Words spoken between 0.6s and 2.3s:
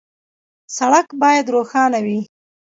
سړک باید روښانه وي.